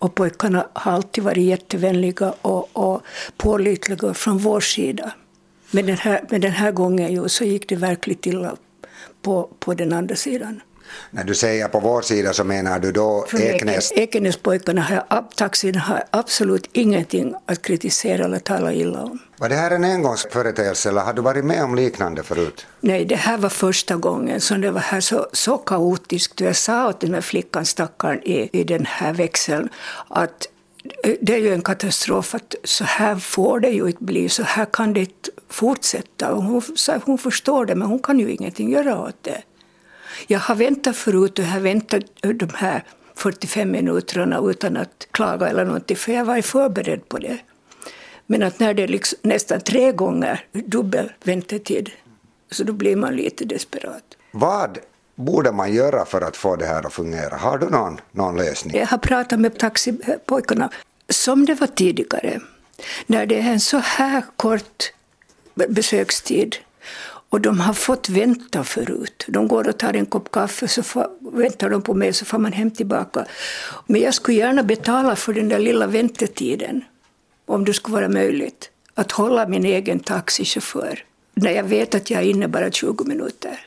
Och 0.00 0.14
pojkarna 0.14 0.66
har 0.72 0.92
alltid 0.92 1.24
varit 1.24 1.44
jättevänliga 1.44 2.34
och, 2.42 2.68
och 2.72 3.02
pålitliga 3.36 4.14
från 4.14 4.38
vår 4.38 4.60
sida. 4.60 5.12
Men 5.70 5.86
den 5.86 5.96
här, 5.96 6.24
men 6.30 6.40
den 6.40 6.52
här 6.52 6.72
gången 6.72 7.12
ju, 7.12 7.28
så 7.28 7.44
gick 7.44 7.68
det 7.68 7.76
verkligt 7.76 8.26
illa 8.26 8.56
på, 9.22 9.50
på 9.58 9.74
den 9.74 9.92
andra 9.92 10.16
sidan. 10.16 10.60
När 11.10 11.24
du 11.24 11.34
säger 11.34 11.68
på 11.68 11.80
vår 11.80 12.02
sida 12.02 12.32
så 12.32 12.44
menar 12.44 12.78
du 12.78 12.92
då 12.92 13.26
Ekenäs? 13.40 13.92
Ekenäspojkarna 13.92 14.82
har, 14.82 15.78
har 15.78 16.04
absolut 16.10 16.68
ingenting 16.72 17.34
att 17.46 17.62
kritisera 17.62 18.24
eller 18.24 18.38
tala 18.38 18.72
illa 18.72 19.02
om. 19.02 19.18
Var 19.38 19.48
det 19.48 19.54
här 19.54 19.70
en 19.70 19.84
engångsföreteelse 19.84 20.88
eller 20.88 21.00
har 21.00 21.12
du 21.12 21.22
varit 21.22 21.44
med 21.44 21.64
om 21.64 21.74
liknande 21.74 22.22
förut? 22.22 22.66
Nej, 22.80 23.04
det 23.04 23.16
här 23.16 23.38
var 23.38 23.48
första 23.48 23.96
gången 23.96 24.40
som 24.40 24.60
det 24.60 24.70
var 24.70 24.80
här 24.80 25.00
så, 25.00 25.26
så 25.32 25.58
kaotiskt. 25.58 26.40
Jag 26.40 26.56
sa 26.56 26.88
åt 26.88 27.00
den 27.00 27.14
här 27.14 27.20
flickan, 27.20 27.66
stackaren, 27.66 28.22
i, 28.22 28.50
i 28.52 28.64
den 28.64 28.86
här 28.86 29.12
växeln 29.12 29.68
att 30.08 30.48
det 31.20 31.34
är 31.34 31.38
ju 31.38 31.54
en 31.54 31.62
katastrof 31.62 32.34
att 32.34 32.54
så 32.64 32.84
här 32.84 33.16
får 33.16 33.60
det 33.60 33.70
ju 33.70 33.86
inte 33.86 34.04
bli, 34.04 34.28
så 34.28 34.42
här 34.42 34.64
kan 34.64 34.92
det 34.92 35.00
inte 35.00 35.30
fortsätta. 35.48 36.32
Hon, 36.32 36.62
hon 37.04 37.18
förstår 37.18 37.66
det, 37.66 37.74
men 37.74 37.88
hon 37.88 37.98
kan 37.98 38.18
ju 38.18 38.30
ingenting 38.30 38.70
göra 38.70 39.00
åt 39.00 39.22
det. 39.22 39.42
Jag 40.26 40.38
har 40.38 40.54
väntat 40.54 40.96
förut 40.96 41.38
och 41.38 41.44
jag 41.44 41.50
har 41.50 41.60
väntat 41.60 42.02
de 42.22 42.48
här 42.54 42.84
45 43.14 43.70
minuterna 43.70 44.40
utan 44.44 44.76
att 44.76 45.08
klaga 45.10 45.48
eller 45.48 45.64
någonting, 45.64 45.96
för 45.96 46.12
jag 46.12 46.24
var 46.24 46.42
förberedd 46.42 47.08
på 47.08 47.18
det. 47.18 47.38
Men 48.26 48.42
att 48.42 48.58
när 48.58 48.74
det 48.74 48.82
är 48.82 48.88
liksom 48.88 49.18
nästan 49.22 49.60
tre 49.60 49.92
gånger 49.92 50.44
dubbel 50.52 51.12
väntetid, 51.24 51.90
så 52.50 52.64
då 52.64 52.72
blir 52.72 52.96
man 52.96 53.16
lite 53.16 53.44
desperat. 53.44 54.02
Vad 54.30 54.78
borde 55.14 55.52
man 55.52 55.74
göra 55.74 56.04
för 56.04 56.20
att 56.20 56.36
få 56.36 56.56
det 56.56 56.66
här 56.66 56.86
att 56.86 56.92
fungera? 56.92 57.36
Har 57.36 57.58
du 57.58 57.68
någon, 57.68 58.00
någon 58.12 58.36
lösning? 58.36 58.76
Jag 58.76 58.86
har 58.86 58.98
pratat 58.98 59.40
med 59.40 59.58
taxipojkarna, 59.58 60.70
som 61.08 61.46
det 61.46 61.54
var 61.54 61.66
tidigare. 61.66 62.40
När 63.06 63.26
det 63.26 63.40
är 63.40 63.52
en 63.52 63.60
så 63.60 63.78
här 63.78 64.24
kort 64.36 64.92
besökstid 65.54 66.56
och 67.30 67.40
de 67.40 67.60
har 67.60 67.74
fått 67.74 68.08
vänta 68.08 68.64
förut. 68.64 69.24
De 69.28 69.48
går 69.48 69.68
och 69.68 69.78
tar 69.78 69.94
en 69.94 70.06
kopp 70.06 70.30
kaffe, 70.30 70.68
så 70.68 70.82
får, 70.82 71.06
väntar 71.32 71.70
de 71.70 71.82
på 71.82 71.94
mig, 71.94 72.12
så 72.12 72.24
får 72.24 72.38
man 72.38 72.52
hem 72.52 72.70
tillbaka. 72.70 73.26
Men 73.86 74.00
jag 74.00 74.14
skulle 74.14 74.38
gärna 74.38 74.62
betala 74.62 75.16
för 75.16 75.32
den 75.32 75.48
där 75.48 75.58
lilla 75.58 75.86
väntetiden, 75.86 76.84
om 77.46 77.64
det 77.64 77.74
skulle 77.74 77.94
vara 77.94 78.08
möjligt. 78.08 78.70
Att 78.94 79.12
hålla 79.12 79.48
min 79.48 79.64
egen 79.64 80.00
taxichaufför, 80.00 81.04
när 81.34 81.50
jag 81.50 81.64
vet 81.64 81.94
att 81.94 82.10
jag 82.10 82.22
är 82.22 82.26
inne 82.26 82.48
bara 82.48 82.70
20 82.70 83.04
minuter. 83.04 83.66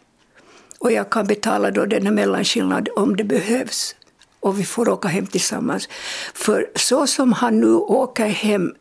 Och 0.80 0.92
jag 0.92 1.10
kan 1.10 1.28
betala 1.28 1.72
då 1.72 1.86
denna 1.86 2.12
mellanskillnad 2.12 2.90
om 2.96 3.16
det 3.16 3.24
behövs. 3.24 3.96
Och 4.40 4.60
vi 4.60 4.64
får 4.64 4.90
åka 4.90 5.08
hem 5.08 5.28
tillsammans. 5.28 5.90
För 6.34 6.70
så 6.76 7.08
som 7.08 7.34
han 7.34 7.60
nu 7.60 7.74
åker 7.76 8.26
hem 8.26 8.74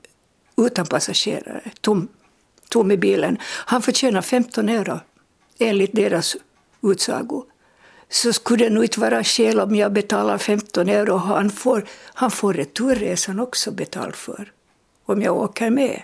utan 0.56 0.86
passagerare, 0.86 1.70
tom 1.80 2.08
tom 2.72 2.90
i 2.90 2.96
bilen, 2.96 3.38
han 3.44 3.82
förtjänar 3.82 4.22
15 4.22 4.68
euro 4.68 5.00
enligt 5.58 5.92
deras 5.92 6.36
utsago. 6.82 7.44
Så 8.08 8.32
skulle 8.32 8.64
det 8.64 8.70
nog 8.70 8.84
inte 8.84 9.00
vara 9.00 9.24
skäl 9.24 9.60
om 9.60 9.74
jag 9.74 9.92
betalar 9.92 10.38
15 10.38 10.88
euro 10.88 11.16
han 11.16 11.50
får, 11.50 11.84
han 12.14 12.30
får 12.30 12.54
returresan 12.54 13.40
också 13.40 13.70
betald 13.70 14.14
för, 14.14 14.52
om 15.04 15.22
jag 15.22 15.36
åker 15.36 15.70
med. 15.70 16.02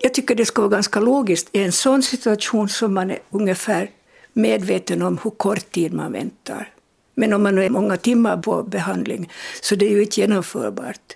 Jag 0.00 0.14
tycker 0.14 0.34
det 0.34 0.46
ska 0.46 0.62
vara 0.62 0.70
ganska 0.70 1.00
logiskt 1.00 1.48
i 1.52 1.62
en 1.62 1.72
sån 1.72 2.02
situation 2.02 2.68
som 2.68 2.94
man 2.94 3.10
är 3.10 3.18
ungefär 3.30 3.90
medveten 4.32 5.02
om 5.02 5.18
hur 5.24 5.30
kort 5.30 5.70
tid 5.70 5.92
man 5.92 6.12
väntar. 6.12 6.72
Men 7.14 7.32
om 7.32 7.42
man 7.42 7.58
är 7.58 7.70
många 7.70 7.96
timmar 7.96 8.36
på 8.36 8.62
behandling 8.62 9.32
så 9.62 9.74
det 9.74 9.86
är 9.86 9.90
ju 9.90 10.02
inte 10.02 10.20
genomförbart. 10.20 11.15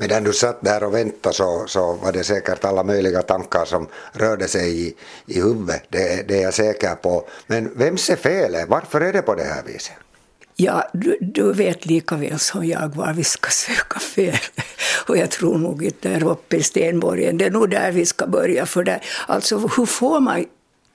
Medan 0.00 0.24
du 0.24 0.32
satt 0.32 0.64
där 0.64 0.84
och 0.84 0.94
väntade 0.94 1.34
så, 1.34 1.64
så 1.66 1.92
var 1.92 2.12
det 2.12 2.24
säkert 2.24 2.64
alla 2.64 2.82
möjliga 2.82 3.22
tankar 3.22 3.64
som 3.64 3.88
rörde 4.12 4.48
sig 4.48 4.86
i, 4.86 4.94
i 5.26 5.40
huvudet, 5.40 5.82
det, 5.88 6.28
det 6.28 6.38
är 6.38 6.42
jag 6.42 6.54
säker 6.54 6.94
på. 6.94 7.28
Men 7.46 7.74
vems 7.74 8.10
är 8.10 8.16
felet? 8.16 8.68
Varför 8.68 9.00
är 9.00 9.12
det 9.12 9.22
på 9.22 9.34
det 9.34 9.44
här 9.44 9.62
viset? 9.66 9.96
Ja, 10.56 10.90
du, 10.92 11.18
du, 11.20 11.52
vet 11.52 11.86
lika 11.86 12.16
väl 12.16 12.38
som 12.38 12.66
jag 12.66 12.94
var 12.94 13.12
vi 13.12 13.24
ska 13.24 13.50
söka 13.50 13.98
fel. 13.98 14.38
Och 15.06 15.16
jag 15.16 15.30
tror 15.30 15.58
nog 15.58 15.84
inte 15.84 16.08
där 16.08 16.28
uppe 16.28 16.56
i 16.56 16.62
Stenborgen, 16.62 17.38
det 17.38 17.44
är 17.44 17.50
nog 17.50 17.70
där 17.70 17.92
vi 17.92 18.06
ska 18.06 18.26
börja. 18.26 18.66
För 18.66 18.84
det, 18.84 19.00
alltså, 19.26 19.58
hur 19.58 19.86
får 19.86 20.20
man 20.20 20.44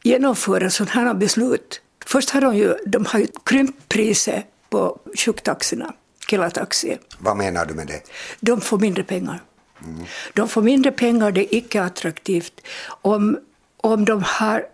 genomföra 0.03 0.69
sådana 0.69 0.91
här 0.91 1.13
beslut? 1.13 1.81
Först 2.05 2.29
har 2.29 2.41
de 2.41 2.55
ju, 2.57 2.75
de 2.85 3.05
har 3.05 3.19
ju 3.19 3.27
krympt 3.45 3.89
priset 3.89 4.45
på 4.69 4.99
sjuktaxorna. 5.17 5.93
Kela-taxi. 6.29 6.97
Vad 7.19 7.37
menar 7.37 7.65
du 7.65 7.73
med 7.73 7.87
det? 7.87 8.01
De 8.39 8.61
får 8.61 8.79
mindre 8.79 9.03
pengar. 9.03 9.43
Mm. 9.83 10.05
De 10.33 10.49
får 10.49 10.61
mindre 10.61 10.91
pengar, 10.91 11.31
det 11.31 11.55
är 11.55 11.57
icke 11.57 11.83
attraktivt. 11.83 12.61
Om, 12.87 13.39
om 13.77 14.05
de 14.05 14.23
har 14.25 14.65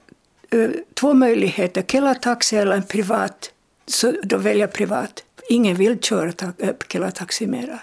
uh, 0.53 0.71
två 0.93 1.13
möjligheter, 1.13 1.81
Kela-taxi 1.81 2.57
eller 2.57 2.75
en 2.75 2.83
privat, 2.83 3.51
så 3.87 4.13
de 4.23 4.41
väljer 4.41 4.67
privat. 4.67 5.23
Ingen 5.49 5.75
vill 5.75 5.99
köra 6.01 6.31
ta- 6.31 6.53
Kela-taxi 6.87 7.47
mera. 7.47 7.79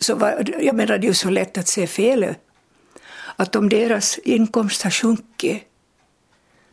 Så 0.00 0.14
var, 0.14 0.44
jag 0.60 0.74
menar, 0.74 0.98
det 0.98 1.06
är 1.06 1.08
ju 1.08 1.14
så 1.14 1.30
lätt 1.30 1.58
att 1.58 1.68
se 1.68 1.86
felet. 1.86 2.38
Att 3.36 3.56
om 3.56 3.68
deras 3.68 4.18
inkomst 4.18 4.82
har 4.82 4.90
sjunkit, 4.90 5.62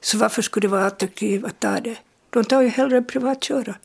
så 0.01 0.17
varför 0.17 0.41
skulle 0.41 0.67
det 0.67 0.71
vara 0.71 0.85
attraktivt 0.85 1.45
att 1.45 1.59
ta 1.59 1.79
det? 1.79 1.97
De 2.29 2.43
tar 2.43 2.61
ju 2.61 2.67
hellre 2.67 3.01
privatköra. 3.01 3.75